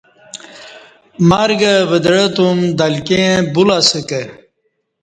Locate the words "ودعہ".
1.89-2.25